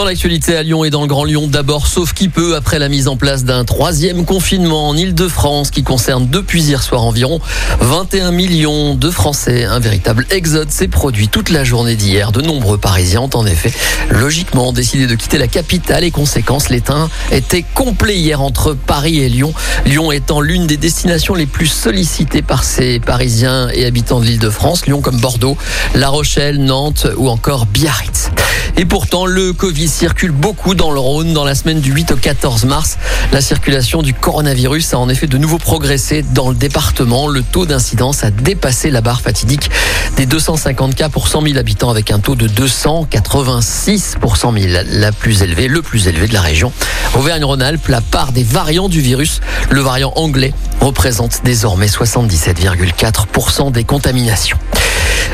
Dans 0.00 0.06
l'actualité 0.06 0.56
à 0.56 0.62
Lyon 0.62 0.82
et 0.82 0.88
dans 0.88 1.02
le 1.02 1.08
Grand 1.08 1.24
Lyon, 1.24 1.46
d'abord, 1.46 1.86
sauf 1.86 2.14
qui 2.14 2.30
peut, 2.30 2.56
après 2.56 2.78
la 2.78 2.88
mise 2.88 3.06
en 3.06 3.18
place 3.18 3.44
d'un 3.44 3.66
troisième 3.66 4.24
confinement 4.24 4.88
en 4.88 4.96
Ile-de-France 4.96 5.70
qui 5.70 5.82
concerne 5.82 6.26
depuis 6.26 6.62
hier 6.62 6.82
soir 6.82 7.02
environ 7.02 7.38
21 7.80 8.30
millions 8.30 8.94
de 8.94 9.10
Français. 9.10 9.66
Un 9.66 9.78
véritable 9.78 10.24
exode 10.30 10.70
s'est 10.70 10.88
produit 10.88 11.28
toute 11.28 11.50
la 11.50 11.64
journée 11.64 11.96
d'hier. 11.96 12.32
De 12.32 12.40
nombreux 12.40 12.78
Parisiens 12.78 13.20
ont 13.20 13.30
en 13.34 13.44
effet 13.44 13.74
logiquement 14.08 14.72
décidé 14.72 15.06
de 15.06 15.14
quitter 15.14 15.36
la 15.36 15.48
capitale 15.48 16.02
et 16.02 16.10
conséquence, 16.10 16.70
l'étain 16.70 17.10
était 17.30 17.62
complet 17.74 18.16
hier 18.16 18.40
entre 18.40 18.72
Paris 18.72 19.18
et 19.18 19.28
Lyon. 19.28 19.52
Lyon 19.84 20.12
étant 20.12 20.40
l'une 20.40 20.66
des 20.66 20.78
destinations 20.78 21.34
les 21.34 21.44
plus 21.44 21.66
sollicitées 21.66 22.40
par 22.40 22.64
ces 22.64 23.00
Parisiens 23.00 23.68
et 23.74 23.84
habitants 23.84 24.20
de 24.20 24.24
l'Île-de-France. 24.24 24.86
Lyon 24.86 25.02
comme 25.02 25.20
Bordeaux, 25.20 25.58
La 25.94 26.08
Rochelle, 26.08 26.56
Nantes 26.56 27.06
ou 27.18 27.28
encore 27.28 27.66
Biarritz. 27.66 28.30
Et 28.78 28.86
pourtant, 28.86 29.26
le 29.26 29.52
Covid 29.52 29.89
circule 29.90 30.30
beaucoup 30.30 30.74
dans 30.74 30.90
le 30.90 31.00
Rhône 31.00 31.34
dans 31.34 31.44
la 31.44 31.54
semaine 31.54 31.80
du 31.80 31.92
8 31.92 32.12
au 32.12 32.16
14 32.16 32.64
mars. 32.64 32.96
La 33.32 33.40
circulation 33.40 34.02
du 34.02 34.14
coronavirus 34.14 34.94
a 34.94 34.98
en 34.98 35.08
effet 35.08 35.26
de 35.26 35.36
nouveau 35.36 35.58
progressé 35.58 36.22
dans 36.22 36.48
le 36.48 36.54
département. 36.54 37.28
Le 37.28 37.42
taux 37.42 37.66
d'incidence 37.66 38.24
a 38.24 38.30
dépassé 38.30 38.90
la 38.90 39.00
barre 39.00 39.20
fatidique 39.20 39.70
des 40.16 40.26
250 40.26 40.94
cas 40.94 41.08
pour 41.08 41.28
100 41.28 41.42
000 41.42 41.58
habitants 41.58 41.90
avec 41.90 42.10
un 42.10 42.20
taux 42.20 42.36
de 42.36 42.46
286 42.46 44.16
pour 44.20 44.36
100 44.36 44.52
000, 44.52 44.66
la 44.86 45.12
plus 45.12 45.42
élevée, 45.42 45.68
le 45.68 45.82
plus 45.82 46.08
élevé 46.08 46.28
de 46.28 46.34
la 46.34 46.40
région. 46.40 46.72
Auvergne-Rhône-Alpes, 47.14 47.88
la 47.88 48.00
part 48.00 48.32
des 48.32 48.44
variants 48.44 48.88
du 48.88 49.00
virus, 49.00 49.40
le 49.70 49.80
variant 49.80 50.12
anglais, 50.16 50.54
représente 50.80 51.40
désormais 51.44 51.86
77,4% 51.86 53.72
des 53.72 53.84
contaminations. 53.84 54.58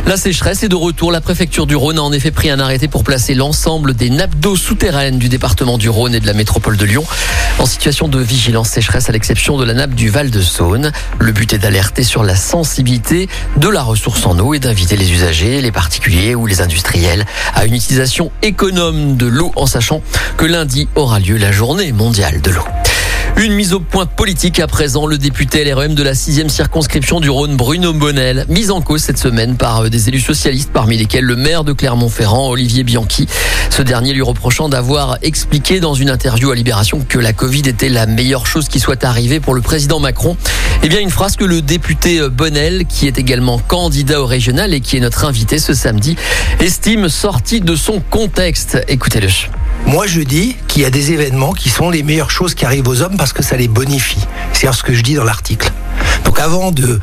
La 0.07 0.17
sécheresse 0.17 0.63
est 0.63 0.69
de 0.69 0.77
retour. 0.77 1.11
La 1.11 1.21
préfecture 1.21 1.67
du 1.67 1.75
Rhône 1.75 1.99
a 1.99 2.03
en 2.03 2.13
effet 2.13 2.31
pris 2.31 2.49
un 2.49 2.61
arrêté 2.61 2.87
pour 2.87 3.03
placer 3.03 3.35
l'ensemble 3.35 3.93
des 3.93 4.09
nappes 4.09 4.37
d'eau 4.37 4.55
souterraines 4.55 5.19
du 5.19 5.29
département 5.29 5.79
du 5.79 5.89
Rhône 5.89 6.15
et 6.15 6.21
de 6.21 6.29
la 6.29 6.33
métropole 6.33 6.77
de 6.77 6.85
Lyon 6.85 7.05
en 7.59 7.67
situation 7.67 8.07
de 8.07 8.21
vigilance 8.21 8.69
sécheresse 8.69 9.09
à 9.09 9.13
l'exception 9.13 9.57
de 9.57 9.65
la 9.65 9.75
nappe 9.75 9.97
du 9.97 10.09
Val-de-Saône. 10.09 10.93
Le 11.19 11.33
but 11.33 11.53
est 11.55 11.59
d'alerter 11.59 12.05
sur 12.05 12.23
la 12.23 12.37
sensibilité 12.37 13.29
de 13.57 13.69
la 13.69 13.83
ressource 13.83 14.25
en 14.27 14.39
eau 14.39 14.55
et 14.55 14.61
d'inviter 14.61 14.97
les 14.97 15.11
usagers, 15.11 15.61
les 15.61 15.73
particuliers 15.73 16.37
ou 16.37 16.47
les 16.47 16.61
industriels 16.61 17.25
à 17.57 17.65
une 17.65 17.75
utilisation 17.75 18.31
économe 18.43 19.17
de 19.17 19.27
l'eau 19.27 19.51
en 19.57 19.67
sachant 19.67 20.03
que 20.37 20.45
lundi 20.45 20.87
aura 20.95 21.19
lieu 21.19 21.37
la 21.37 21.51
journée 21.51 21.91
mondiale 21.91 22.41
de 22.41 22.53
l'eau. 22.53 22.65
Une 23.39 23.53
mise 23.53 23.75
au 23.75 23.81
point 23.81 24.07
politique 24.07 24.61
à 24.61 24.67
présent. 24.67 25.07
Le 25.07 25.19
député 25.19 25.63
LREM 25.65 25.95
de 25.95 26.03
la 26.03 26.15
6 26.15 26.49
circonscription 26.49 27.21
du 27.21 27.29
Rhône, 27.29 27.55
Bruno 27.55 27.93
Bonnel, 27.93 28.47
mise 28.49 28.71
en 28.71 28.81
cause 28.81 29.03
cette 29.03 29.19
semaine 29.19 29.57
par 29.57 29.85
euh, 29.85 29.89
des 29.91 30.09
élus 30.09 30.21
socialistes, 30.21 30.71
parmi 30.73 30.97
lesquels 30.97 31.25
le 31.25 31.37
maire 31.37 31.63
de 31.63 31.75
Clermont-Ferrand, 31.75 32.49
Olivier 32.49 32.83
Bianchi. 32.83 33.29
Ce 33.69 33.83
dernier 33.83 34.15
lui 34.15 34.23
reprochant 34.23 34.71
d'avoir 34.71 35.19
expliqué 35.21 35.81
dans 35.81 35.93
une 35.93 36.09
interview 36.09 36.51
à 36.51 36.55
Libération 36.55 37.05
que 37.07 37.19
la 37.19 37.35
Covid 37.35 37.63
était 37.67 37.91
la 37.91 38.07
meilleure 38.07 38.47
chose 38.47 38.69
qui 38.69 38.81
soit 38.81 39.05
arrivée 39.05 39.39
pour 39.39 39.53
le 39.53 39.61
président 39.61 40.01
Macron. 40.01 40.39
Eh 40.83 40.89
bien, 40.89 41.01
une 41.01 41.11
phrase 41.11 41.37
que 41.37 41.45
le 41.45 41.61
député 41.61 42.21
euh, 42.21 42.31
Bonnel, 42.31 42.87
qui 42.87 43.07
est 43.07 43.19
également 43.19 43.59
candidat 43.59 44.23
au 44.23 44.27
régional 44.27 44.73
et 44.73 44.81
qui 44.81 44.97
est 44.97 45.01
notre 45.01 45.27
invité 45.27 45.59
ce 45.59 45.75
samedi, 45.75 46.17
estime 46.61 47.11
sortie 47.11 47.61
de 47.61 47.77
son 47.77 48.01
contexte. 48.01 48.79
Écoutez-le. 48.89 49.29
Moi, 49.87 50.07
je 50.07 50.21
dis 50.21 50.57
qu'il 50.67 50.83
y 50.83 50.85
a 50.85 50.91
des 50.91 51.13
événements 51.13 51.53
qui 51.53 51.71
sont 51.71 51.91
les 51.91 52.03
meilleures 52.03 52.31
choses 52.31 52.55
qui 52.55 52.65
arrivent 52.65 52.89
aux 52.89 53.03
hommes 53.03 53.17
parce 53.17 53.33
que 53.33 53.43
ça 53.43 53.57
les 53.57 53.69
bonifie. 53.69 54.27
C'est 54.53 54.71
ce 54.73 54.83
que 54.83 54.93
je 54.93 55.03
dis 55.03 55.15
dans 55.15 55.25
l'article. 55.25 55.71
Donc 56.25 56.41
avant 56.41 56.73
de, 56.73 57.01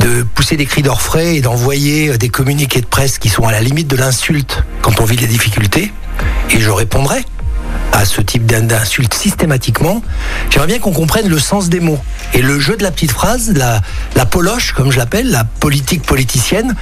de 0.00 0.22
pousser 0.22 0.56
des 0.56 0.66
cris 0.66 0.82
d'orfraie 0.82 1.36
et 1.36 1.40
d'envoyer 1.40 2.10
euh, 2.10 2.18
des 2.18 2.28
communiqués 2.28 2.80
de 2.80 2.86
presse 2.86 3.18
qui 3.18 3.30
sont 3.30 3.46
à 3.48 3.52
la 3.52 3.60
limite 3.60 3.88
de 3.88 3.96
l'insulte 3.96 4.64
quand 4.82 5.00
on 5.00 5.04
vit 5.04 5.16
des 5.16 5.26
difficultés, 5.26 5.92
et 6.50 6.60
je 6.60 6.70
répondrai 6.70 7.24
à 7.92 8.04
ce 8.04 8.20
type 8.20 8.44
d'insulte 8.44 9.14
systématiquement, 9.14 10.02
j'aimerais 10.50 10.66
bien 10.66 10.78
qu'on 10.78 10.92
comprenne 10.92 11.28
le 11.28 11.38
sens 11.38 11.70
des 11.70 11.80
mots. 11.80 12.00
Et 12.34 12.42
le 12.42 12.60
jeu 12.60 12.76
de 12.76 12.82
la 12.82 12.90
petite 12.90 13.12
phrase, 13.12 13.52
la, 13.56 13.80
la 14.14 14.26
poloche, 14.26 14.72
comme 14.72 14.92
je 14.92 14.98
l'appelle, 14.98 15.30
la 15.30 15.44
politique 15.44 16.02
politicienne, 16.02 16.74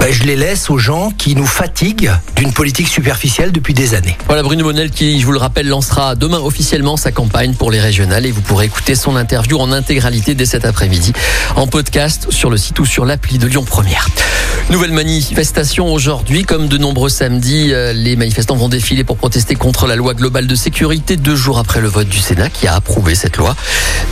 ben, 0.00 0.10
je 0.10 0.24
les 0.24 0.34
laisse 0.34 0.70
aux 0.70 0.78
gens 0.78 1.10
qui 1.10 1.34
nous 1.36 1.46
fatiguent 1.46 2.10
d'une 2.34 2.54
politique 2.54 2.88
superficielle 2.88 3.52
depuis 3.52 3.74
des 3.74 3.94
années. 3.94 4.16
Voilà 4.26 4.42
Bruno 4.42 4.64
Monel 4.64 4.90
qui, 4.90 5.20
je 5.20 5.26
vous 5.26 5.32
le 5.32 5.38
rappelle, 5.38 5.68
lancera 5.68 6.14
demain 6.14 6.38
officiellement 6.38 6.96
sa 6.96 7.12
campagne 7.12 7.52
pour 7.52 7.70
les 7.70 7.80
régionales 7.80 8.24
et 8.24 8.30
vous 8.30 8.40
pourrez 8.40 8.64
écouter 8.64 8.94
son 8.94 9.14
interview 9.14 9.58
en 9.58 9.72
intégralité 9.72 10.34
dès 10.34 10.46
cet 10.46 10.64
après-midi 10.64 11.12
en 11.54 11.66
podcast 11.66 12.28
sur 12.30 12.48
le 12.48 12.56
site 12.56 12.78
ou 12.78 12.86
sur 12.86 13.04
l'appli 13.04 13.36
de 13.36 13.46
Lyon 13.46 13.64
Première. 13.64 14.08
Nouvelle 14.70 14.92
manifestation 14.92 15.92
aujourd'hui, 15.92 16.44
comme 16.44 16.68
de 16.68 16.78
nombreux 16.78 17.08
samedis, 17.10 17.72
euh, 17.72 17.92
les 17.92 18.16
manifestants 18.16 18.56
vont 18.56 18.68
défiler 18.68 19.04
pour 19.04 19.16
protester 19.16 19.54
contre 19.54 19.86
la 19.86 19.96
loi 19.96 20.14
globale 20.14 20.46
de 20.46 20.54
sécurité 20.54 21.16
deux 21.16 21.36
jours 21.36 21.58
après 21.58 21.80
le 21.80 21.88
vote 21.88 22.08
du 22.08 22.20
Sénat 22.20 22.48
qui 22.48 22.66
a 22.66 22.74
approuvé 22.74 23.14
cette 23.14 23.36
loi. 23.36 23.54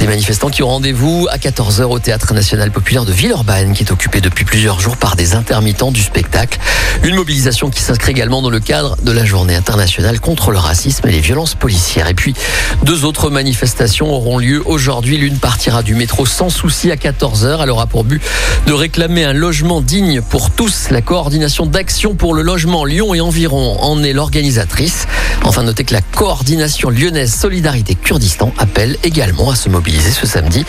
Des 0.01 0.07
manifestants 0.07 0.51
qui 0.51 0.63
ont 0.63 0.69
rendez-vous 0.69 1.29
à 1.31 1.39
14h 1.39 1.85
au 1.85 1.99
Théâtre 1.99 2.35
National 2.35 2.71
Populaire 2.73 3.05
de 3.05 3.13
Villeurbanne 3.13 3.73
qui 3.73 3.85
est 3.85 3.93
occupé 3.93 4.21
depuis 4.21 4.45
plusieurs 4.45 4.81
jours 4.81 4.97
par 4.97 5.17
des 5.17 5.35
intermittents 5.35 5.78
du 5.87 6.03
spectacle. 6.03 6.59
Une 7.05 7.15
mobilisation 7.15 7.71
qui 7.71 7.83
s'inscrit 7.83 8.11
également 8.11 8.43
dans 8.43 8.51
le 8.51 8.59
cadre 8.59 8.97
de 9.03 9.13
la 9.13 9.25
journée 9.25 9.55
internationale 9.55 10.19
contre 10.19 10.51
le 10.51 10.59
racisme 10.59 11.07
et 11.07 11.13
les 11.13 11.21
violences 11.21 11.55
policières. 11.55 12.09
Et 12.09 12.15
puis, 12.15 12.35
deux 12.83 13.05
autres 13.05 13.31
manifestations 13.31 14.13
auront 14.13 14.39
lieu 14.39 14.61
aujourd'hui. 14.67 15.19
L'une 15.19 15.39
partira 15.39 15.85
du 15.85 15.95
métro 15.95 16.27
sans 16.27 16.51
souci 16.51 16.91
à 16.91 16.97
14h. 16.97 17.61
Elle 17.63 17.71
aura 17.71 17.87
pour 17.87 18.03
but 18.03 18.21
de 18.67 18.73
réclamer 18.73 19.25
un 19.25 19.33
logement 19.33 19.81
digne 19.81 20.21
pour 20.21 20.51
tous. 20.51 20.91
La 20.91 21.01
coordination 21.01 21.65
d'action 21.65 22.17
pour 22.17 22.35
le 22.35 22.43
logement 22.43 22.85
Lyon 22.85 23.15
et 23.15 23.21
environ 23.21 23.81
en 23.81 24.03
est 24.03 24.13
l'organisatrice. 24.13 25.07
Enfin, 25.45 25.63
notez 25.63 25.85
que 25.85 25.95
la 25.95 26.03
coordination 26.03 26.91
lyonnaise 26.91 27.33
Solidarité 27.33 27.95
Kurdistan 27.95 28.53
appelle 28.59 28.97
également 29.05 29.51
à 29.51 29.57
se 29.57 29.69
mobiliser 29.69 30.11
ce 30.11 30.27
samedi 30.27 30.65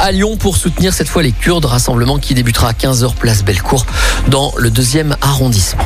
à 0.00 0.10
Lyon 0.10 0.38
pour 0.38 0.56
soutenir 0.56 0.94
cette 0.94 1.08
fois 1.08 1.22
les 1.22 1.32
Kurdes. 1.32 1.66
Rassemblement 1.66 2.18
qui 2.18 2.32
débutera 2.32 2.70
à 2.70 2.72
15h 2.72 3.14
place 3.14 3.44
Bellecour 3.44 3.84
dans 4.28 4.53
le 4.58 4.70
deuxième 4.70 5.16
arrondissement. 5.20 5.84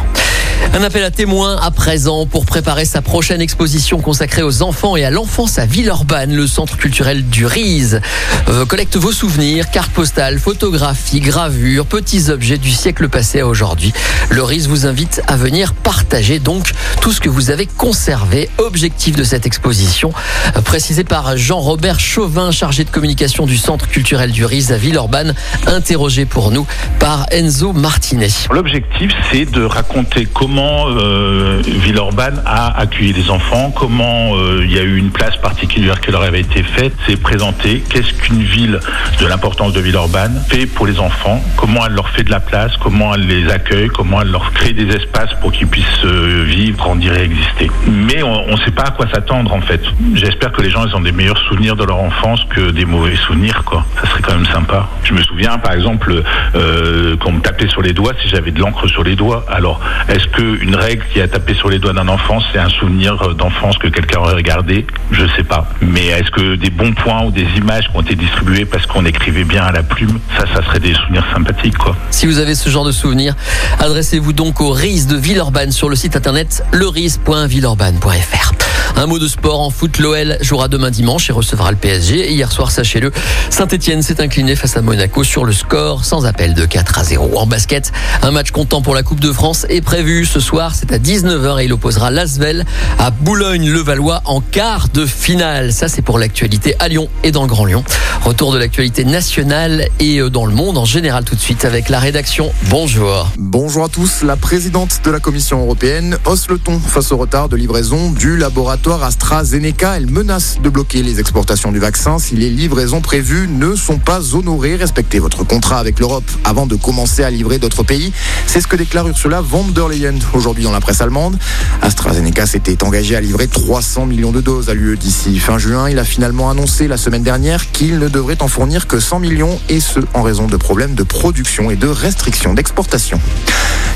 Un 0.74 0.82
appel 0.82 1.02
à 1.02 1.10
témoins 1.10 1.56
à 1.56 1.70
présent 1.70 2.26
pour 2.26 2.46
préparer 2.46 2.84
sa 2.84 3.02
prochaine 3.02 3.40
exposition 3.40 4.00
consacrée 4.00 4.42
aux 4.42 4.62
enfants 4.62 4.96
et 4.96 5.04
à 5.04 5.10
l'enfance 5.10 5.58
à 5.58 5.66
Villeurbanne. 5.66 6.34
Le 6.34 6.46
centre 6.46 6.76
culturel 6.76 7.28
du 7.28 7.46
Rize 7.46 8.00
euh, 8.48 8.64
collecte 8.66 8.96
vos 8.96 9.12
souvenirs, 9.12 9.70
cartes 9.70 9.90
postales, 9.90 10.38
photographies, 10.38 11.20
gravures, 11.20 11.86
petits 11.86 12.30
objets 12.30 12.58
du 12.58 12.70
siècle 12.70 13.08
passé 13.08 13.40
à 13.40 13.46
aujourd'hui. 13.46 13.92
Le 14.30 14.42
Rize 14.42 14.68
vous 14.68 14.86
invite 14.86 15.22
à 15.26 15.36
venir 15.36 15.74
partager 15.74 16.38
donc 16.38 16.72
tout 17.00 17.12
ce 17.12 17.20
que 17.20 17.28
vous 17.28 17.50
avez 17.50 17.66
conservé. 17.66 18.50
Objectif 18.58 19.16
de 19.16 19.24
cette 19.24 19.46
exposition, 19.46 20.12
euh, 20.56 20.60
précisé 20.60 21.02
par 21.02 21.36
Jean-Robert 21.36 21.98
Chauvin, 21.98 22.50
chargé 22.50 22.84
de 22.84 22.90
communication 22.90 23.46
du 23.46 23.56
centre 23.56 23.88
culturel 23.88 24.32
du 24.32 24.44
Rize 24.44 24.70
à 24.72 24.76
Villeurbanne, 24.76 25.34
interrogé 25.66 26.24
pour 26.24 26.50
nous 26.50 26.66
par 26.98 27.26
Enzo 27.30 27.72
Martinet. 27.72 28.28
L'objectif, 28.50 29.12
c'est 29.32 29.50
de 29.50 29.62
raconter 29.62 30.26
comment 30.32 30.47
comment 30.48 30.86
euh, 30.88 31.60
Villeurbanne 31.62 32.40
a 32.46 32.80
accueilli 32.80 33.12
les 33.12 33.30
enfants, 33.30 33.70
comment 33.70 34.34
euh, 34.34 34.62
il 34.64 34.72
y 34.72 34.78
a 34.78 34.82
eu 34.82 34.96
une 34.96 35.10
place 35.10 35.36
particulière 35.36 36.00
qui 36.00 36.10
leur 36.10 36.22
avait 36.22 36.40
été 36.40 36.62
faite, 36.62 36.94
c'est 37.06 37.20
présenter 37.20 37.84
qu'est-ce 37.90 38.14
qu'une 38.14 38.42
ville 38.42 38.80
de 39.20 39.26
l'importance 39.26 39.74
de 39.74 39.80
Villeurbanne 39.80 40.42
fait 40.48 40.64
pour 40.64 40.86
les 40.86 41.00
enfants, 41.00 41.42
comment 41.58 41.84
elle 41.84 41.92
leur 41.92 42.08
fait 42.08 42.22
de 42.22 42.30
la 42.30 42.40
place, 42.40 42.72
comment 42.78 43.14
elle 43.14 43.26
les 43.26 43.50
accueille, 43.50 43.88
comment 43.88 44.22
elle 44.22 44.30
leur 44.30 44.50
crée 44.54 44.72
des 44.72 44.88
espaces 44.88 45.34
pour 45.42 45.52
qu'ils 45.52 45.66
puissent 45.66 45.84
euh, 46.06 46.44
vivre, 46.46 46.78
grandir 46.78 47.12
et 47.18 47.24
exister. 47.24 47.70
Mais 47.86 48.22
on 48.22 48.50
ne 48.50 48.56
sait 48.64 48.70
pas 48.70 48.84
à 48.84 48.90
quoi 48.92 49.06
s'attendre 49.12 49.52
en 49.52 49.60
fait. 49.60 49.82
J'espère 50.14 50.52
que 50.52 50.62
les 50.62 50.70
gens 50.70 50.86
ils 50.86 50.96
ont 50.96 51.00
des 51.00 51.12
meilleurs 51.12 51.38
souvenirs 51.48 51.76
de 51.76 51.84
leur 51.84 52.00
enfance 52.00 52.42
que 52.48 52.70
des 52.70 52.86
mauvais 52.86 53.16
souvenirs 53.16 53.64
quoi. 53.66 53.84
Ça 54.00 54.08
serait 54.08 54.22
quand 54.22 54.34
même 54.34 54.46
sympa. 54.46 54.88
Je 55.04 55.12
me 55.12 55.22
souviens 55.24 55.58
par 55.58 55.74
exemple 55.74 56.22
euh, 56.54 57.16
qu'on 57.18 57.32
me 57.32 57.40
tapait 57.40 57.68
sur 57.68 57.82
les 57.82 57.92
doigts 57.92 58.14
si 58.22 58.30
j'avais 58.30 58.50
de 58.50 58.60
l'encre 58.60 58.88
sur 58.88 59.04
les 59.04 59.14
doigts. 59.14 59.44
Alors 59.50 59.80
est-ce 60.08 60.26
que 60.28 60.37
une 60.42 60.76
règle 60.76 61.04
qui 61.12 61.20
a 61.20 61.28
tapé 61.28 61.54
sur 61.54 61.68
les 61.68 61.78
doigts 61.78 61.92
d'un 61.92 62.08
enfant, 62.08 62.38
c'est 62.52 62.58
un 62.58 62.68
souvenir 62.68 63.34
d'enfance 63.34 63.78
que 63.78 63.88
quelqu'un 63.88 64.20
aurait 64.20 64.34
regardé 64.34 64.86
Je 65.10 65.24
sais 65.36 65.44
pas. 65.44 65.68
Mais 65.80 66.06
est-ce 66.06 66.30
que 66.30 66.56
des 66.56 66.70
bons 66.70 66.92
points 66.92 67.24
ou 67.24 67.30
des 67.30 67.46
images 67.56 67.88
qui 67.88 67.96
ont 67.96 68.02
été 68.02 68.14
distribuées 68.14 68.64
parce 68.64 68.86
qu'on 68.86 69.04
écrivait 69.04 69.44
bien 69.44 69.62
à 69.62 69.72
la 69.72 69.82
plume, 69.82 70.18
ça, 70.36 70.44
ça 70.54 70.62
serait 70.64 70.80
des 70.80 70.94
souvenirs 70.94 71.24
sympathiques. 71.32 71.76
Si 72.10 72.26
vous 72.26 72.38
avez 72.38 72.54
ce 72.54 72.68
genre 72.68 72.84
de 72.84 72.92
souvenirs, 72.92 73.34
adressez-vous 73.78 74.32
donc 74.32 74.60
au 74.60 74.70
RIS 74.70 75.06
de 75.06 75.16
Villeurbanne 75.16 75.72
sur 75.72 75.88
le 75.88 75.96
site 75.96 76.16
internet 76.16 76.64
leris.villeurbanne.fr. 76.72 78.52
Un 78.98 79.06
mot 79.06 79.20
de 79.20 79.28
sport 79.28 79.60
en 79.60 79.70
foot, 79.70 80.00
l'OL 80.00 80.38
jouera 80.40 80.66
demain 80.66 80.90
dimanche 80.90 81.30
et 81.30 81.32
recevra 81.32 81.70
le 81.70 81.76
PSG. 81.76 82.32
hier 82.32 82.50
soir, 82.50 82.72
sachez-le, 82.72 83.12
Saint-Etienne 83.48 84.02
s'est 84.02 84.20
incliné 84.20 84.56
face 84.56 84.76
à 84.76 84.82
Monaco 84.82 85.22
sur 85.22 85.44
le 85.44 85.52
score 85.52 86.04
sans 86.04 86.26
appel 86.26 86.52
de 86.52 86.66
4 86.66 86.98
à 86.98 87.04
0. 87.04 87.30
En 87.36 87.46
basket, 87.46 87.92
un 88.22 88.32
match 88.32 88.50
comptant 88.50 88.82
pour 88.82 88.96
la 88.96 89.04
Coupe 89.04 89.20
de 89.20 89.30
France 89.30 89.66
est 89.68 89.82
prévu 89.82 90.26
ce 90.26 90.40
soir, 90.40 90.74
c'est 90.74 90.90
à 90.90 90.98
19h 90.98 91.60
et 91.62 91.66
il 91.66 91.72
opposera 91.72 92.10
Lasvel 92.10 92.66
à 92.98 93.12
Boulogne-le-Valois 93.12 94.20
en 94.24 94.40
quart 94.40 94.88
de 94.88 95.06
finale. 95.06 95.72
Ça, 95.72 95.86
c'est 95.86 96.02
pour 96.02 96.18
l'actualité 96.18 96.74
à 96.80 96.88
Lyon 96.88 97.08
et 97.22 97.30
dans 97.30 97.42
le 97.42 97.48
Grand 97.48 97.66
Lyon. 97.66 97.84
Retour 98.24 98.52
de 98.52 98.58
l'actualité 98.58 99.04
nationale 99.04 99.86
et 100.00 100.18
euh, 100.18 100.28
dans 100.28 100.44
le 100.44 100.52
monde 100.52 100.76
en 100.76 100.84
général 100.84 101.22
tout 101.22 101.36
de 101.36 101.40
suite 101.40 101.64
avec 101.64 101.88
la 101.88 102.00
rédaction. 102.00 102.50
Bonjour. 102.68 103.30
Bonjour 103.38 103.84
à 103.84 103.88
tous. 103.88 104.22
La 104.24 104.34
présidente 104.34 105.02
de 105.04 105.10
la 105.12 105.20
Commission 105.20 105.60
européenne 105.62 106.18
hausse 106.24 106.48
le 106.48 106.58
ton 106.58 106.80
face 106.80 107.12
au 107.12 107.16
retard 107.16 107.48
de 107.48 107.54
livraison 107.54 108.10
du 108.10 108.36
laboratoire 108.36 108.87
AstraZeneca. 108.96 109.96
Elle 109.96 110.10
menace 110.10 110.58
de 110.62 110.68
bloquer 110.70 111.02
les 111.02 111.20
exportations 111.20 111.70
du 111.70 111.78
vaccin 111.78 112.18
si 112.18 112.34
les 112.36 112.48
livraisons 112.48 113.00
prévues 113.00 113.46
ne 113.46 113.76
sont 113.76 113.98
pas 113.98 114.34
honorées. 114.34 114.76
Respectez 114.76 115.18
votre 115.18 115.44
contrat 115.44 115.78
avec 115.78 116.00
l'Europe 116.00 116.24
avant 116.44 116.66
de 116.66 116.74
commencer 116.74 117.22
à 117.22 117.30
livrer 117.30 117.58
d'autres 117.58 117.82
pays. 117.82 118.12
C'est 118.46 118.60
ce 118.60 118.66
que 118.66 118.76
déclare 118.76 119.06
Ursula 119.06 119.42
von 119.42 119.64
der 119.68 119.88
Leyen 119.88 120.18
aujourd'hui 120.32 120.64
dans 120.64 120.72
la 120.72 120.80
presse 120.80 121.02
allemande. 121.02 121.38
AstraZeneca 121.82 122.46
s'était 122.46 122.82
engagé 122.82 123.14
à 123.14 123.20
livrer 123.20 123.46
300 123.46 124.06
millions 124.06 124.32
de 124.32 124.40
doses 124.40 124.70
à 124.70 124.74
l'UE 124.74 124.96
d'ici 124.96 125.38
fin 125.38 125.58
juin. 125.58 125.90
Il 125.90 125.98
a 125.98 126.04
finalement 126.04 126.50
annoncé 126.50 126.88
la 126.88 126.96
semaine 126.96 127.22
dernière 127.22 127.70
qu'il 127.70 127.98
ne 127.98 128.08
devrait 128.08 128.42
en 128.42 128.48
fournir 128.48 128.86
que 128.86 129.00
100 129.00 129.20
millions 129.20 129.60
et 129.68 129.80
ce 129.80 130.00
en 130.14 130.22
raison 130.22 130.46
de 130.46 130.56
problèmes 130.56 130.94
de 130.94 131.02
production 131.02 131.70
et 131.70 131.76
de 131.76 131.88
restrictions 131.88 132.54
d'exportation. 132.54 133.20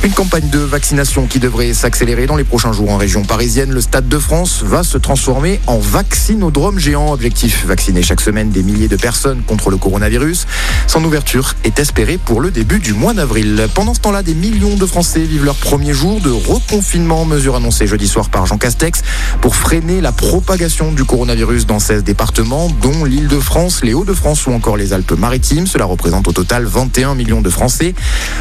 Une 0.05 0.13
campagne 0.13 0.49
de 0.51 0.59
vaccination 0.59 1.27
qui 1.27 1.39
devrait 1.39 1.73
s'accélérer 1.73 2.27
dans 2.27 2.37
les 2.37 2.45
prochains 2.45 2.73
jours 2.73 2.91
en 2.91 2.97
région 2.97 3.23
parisienne. 3.23 3.71
Le 3.71 3.81
Stade 3.81 4.09
de 4.09 4.19
France 4.19 4.63
va 4.65 4.82
se 4.83 4.99
transformer 4.99 5.61
en 5.67 5.79
vaccinodrome 5.79 6.79
géant. 6.79 7.13
Objectif 7.13 7.65
vacciner 7.67 8.03
chaque 8.03 8.21
semaine 8.21 8.51
des 8.51 8.63
milliers 8.63 8.89
de 8.89 8.97
personnes 8.97 9.43
contre 9.43 9.71
le 9.71 9.77
coronavirus. 9.77 10.47
Son 10.87 11.05
ouverture 11.05 11.55
est 11.65 11.79
espérée 11.79 12.19
pour 12.19 12.41
le 12.41 12.51
début 12.51 12.79
du 12.79 12.93
mois 12.93 13.15
d'avril. 13.15 13.67
Pendant 13.75 13.95
ce 13.95 14.01
temps-là, 14.01 14.23
des 14.23 14.35
millions 14.35 14.77
de 14.77 14.87
Français 14.87 15.21
vivent 15.21 15.45
leur 15.45 15.57
premier 15.57 15.93
jour 15.93 16.21
de 16.21 16.31
reconfinement. 16.31 17.25
Mesure 17.25 17.57
annoncée 17.57 17.87
jeudi 17.87 18.09
soir 18.09 18.31
par 18.31 18.47
Jean 18.47 18.59
Castex 18.59 19.03
pour 19.41 19.57
freiner 19.57 20.01
la 20.01 20.13
propagation 20.13 20.93
du 20.93 21.05
coronavirus 21.05 21.67
dans 21.67 21.79
16 21.79 22.05
départements, 22.05 22.69
dont 22.81 23.05
l'île 23.05 23.29
de 23.29 23.41
France, 23.41 23.83
les 23.83 23.95
Hauts-de-France 23.95 24.47
ou 24.47 24.53
encore 24.53 24.77
les 24.77 24.93
Alpes-Maritimes. 24.93 25.67
Cela 25.67 25.85
représente 25.85 26.29
au 26.29 26.33
total 26.33 26.65
21 26.65 27.15
millions 27.15 27.41
de 27.41 27.51
Français. 27.51 27.95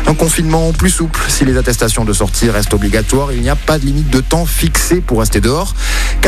Un 0.08 0.14
confinement 0.14 0.72
plus 0.74 0.90
souple 0.90 1.20
si 1.28 1.46
les 1.46 1.58
attestations 1.58 2.06
de 2.06 2.14
sortie 2.14 2.50
restent 2.50 2.74
obligatoires. 2.74 3.32
Il 3.32 3.42
n'y 3.42 3.50
a 3.50 3.56
pas 3.56 3.80
de 3.80 3.86
limite 3.86 4.10
de 4.10 4.22
temps 4.22 4.46
fixée 4.46 5.02
pour 5.02 5.20
rester 5.20 5.42
dehors. 5.42 5.74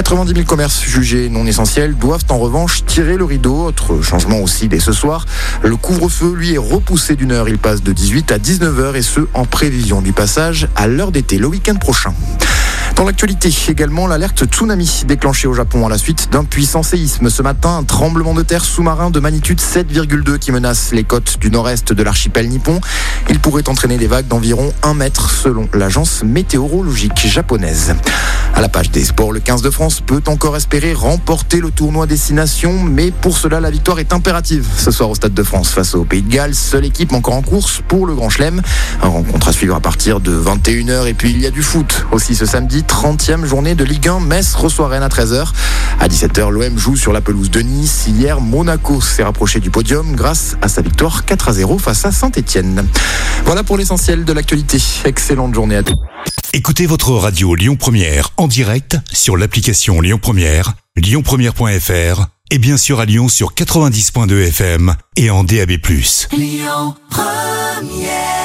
90 0.03 0.33
000 0.33 0.45
commerces 0.45 0.83
jugés 0.83 1.29
non 1.29 1.45
essentiels 1.45 1.95
doivent 1.95 2.25
en 2.27 2.37
revanche 2.37 2.85
tirer 2.85 3.15
le 3.15 3.23
rideau. 3.23 3.67
Autre 3.67 4.01
changement 4.01 4.41
aussi 4.41 4.67
dès 4.67 4.79
ce 4.79 4.91
soir. 4.91 5.25
Le 5.63 5.77
couvre-feu, 5.77 6.33
lui, 6.35 6.53
est 6.53 6.57
repoussé 6.57 7.15
d'une 7.15 7.31
heure. 7.31 7.47
Il 7.47 7.57
passe 7.57 7.81
de 7.81 7.93
18 7.93 8.31
à 8.33 8.37
19 8.37 8.79
heures 8.79 8.95
et 8.97 9.01
ce, 9.01 9.21
en 9.33 9.45
prévision 9.45 10.01
du 10.01 10.11
passage 10.11 10.67
à 10.75 10.87
l'heure 10.87 11.13
d'été 11.13 11.37
le 11.37 11.47
week-end 11.47 11.75
prochain. 11.75 12.13
Dans 12.95 13.05
l'actualité, 13.05 13.49
également 13.69 14.07
l'alerte 14.07 14.45
tsunami 14.45 15.03
déclenchée 15.07 15.47
au 15.47 15.53
Japon 15.53 15.85
à 15.85 15.89
la 15.89 15.97
suite 15.97 16.29
d'un 16.31 16.43
puissant 16.43 16.83
séisme. 16.83 17.29
Ce 17.29 17.41
matin, 17.41 17.77
un 17.77 17.83
tremblement 17.83 18.33
de 18.33 18.43
terre 18.43 18.63
sous-marin 18.63 19.09
de 19.09 19.19
magnitude 19.19 19.59
7,2 19.59 20.37
qui 20.37 20.51
menace 20.51 20.91
les 20.91 21.03
côtes 21.03 21.37
du 21.39 21.49
nord-est 21.49 21.91
de 21.91 22.03
l'archipel 22.03 22.47
nippon. 22.47 22.79
Il 23.29 23.39
pourrait 23.39 23.67
entraîner 23.67 23.97
des 23.97 24.07
vagues 24.07 24.27
d'environ 24.27 24.71
1 24.83 24.93
mètre 24.93 25.31
selon 25.31 25.67
l'agence 25.73 26.23
météorologique 26.23 27.27
japonaise. 27.27 27.95
À 28.55 28.61
la 28.61 28.69
page 28.69 28.91
des 28.91 29.03
sports, 29.03 29.31
le 29.31 29.39
15 29.39 29.63
de 29.63 29.71
France 29.71 29.99
peut 29.99 30.21
encore 30.27 30.55
espérer 30.55 30.93
remporter 30.93 31.59
le 31.59 31.71
tournoi 31.71 32.05
Destination, 32.05 32.83
mais 32.83 33.09
pour 33.09 33.37
cela, 33.37 33.59
la 33.59 33.71
victoire 33.71 33.99
est 33.99 34.13
impérative. 34.13 34.67
Ce 34.77 34.91
soir 34.91 35.09
au 35.09 35.15
Stade 35.15 35.33
de 35.33 35.43
France 35.43 35.69
face 35.69 35.95
au 35.95 36.03
Pays 36.03 36.21
de 36.21 36.31
Galles, 36.31 36.53
seule 36.53 36.85
équipe 36.85 37.13
encore 37.13 37.33
en 37.33 37.41
course 37.41 37.81
pour 37.87 38.05
le 38.05 38.13
Grand 38.13 38.29
Chelem. 38.29 38.61
Un 39.01 39.07
rencontre 39.07 39.47
à 39.47 39.53
suivre 39.53 39.75
à 39.75 39.79
partir 39.79 40.19
de 40.19 40.31
21h 40.31 41.07
et 41.07 41.15
puis 41.15 41.31
il 41.31 41.41
y 41.41 41.47
a 41.47 41.51
du 41.51 41.63
foot 41.63 42.05
aussi 42.11 42.35
ce 42.35 42.45
samedi. 42.45 42.82
30e 42.83 43.45
journée 43.45 43.75
de 43.75 43.83
Ligue 43.83 44.07
1. 44.07 44.19
Metz 44.19 44.53
reçoit 44.55 44.87
Rennes 44.87 45.03
à 45.03 45.07
13h. 45.07 45.47
À 45.99 46.07
17h, 46.07 46.49
l'OM 46.49 46.77
joue 46.77 46.95
sur 46.95 47.13
la 47.13 47.21
pelouse 47.21 47.49
de 47.49 47.61
Nice. 47.61 48.05
Hier, 48.07 48.39
Monaco 48.41 49.01
s'est 49.01 49.23
rapproché 49.23 49.59
du 49.59 49.69
podium 49.69 50.15
grâce 50.15 50.55
à 50.61 50.67
sa 50.67 50.81
victoire 50.81 51.25
4 51.25 51.49
à 51.49 51.53
0 51.53 51.77
face 51.79 52.05
à 52.05 52.11
Saint-Etienne. 52.11 52.85
Voilà 53.45 53.63
pour 53.63 53.77
l'essentiel 53.77 54.25
de 54.25 54.33
l'actualité. 54.33 54.77
Excellente 55.05 55.53
journée 55.53 55.77
à 55.77 55.83
tous. 55.83 55.97
Écoutez 56.53 56.85
votre 56.85 57.11
radio 57.11 57.55
Lyon 57.55 57.75
Première 57.75 58.29
en 58.37 58.47
direct 58.47 58.97
sur 59.11 59.37
l'application 59.37 60.01
Lyon 60.01 60.19
Première, 60.21 60.73
lyonpremière.fr 60.95 62.27
et 62.51 62.57
bien 62.59 62.77
sûr 62.77 62.99
à 62.99 63.05
Lyon 63.05 63.27
sur 63.27 63.53
90.2 63.53 64.47
FM 64.49 64.95
et 65.15 65.31
en 65.31 65.43
DAB+. 65.43 65.71
Lyon 66.31 66.95
Première 67.09 68.42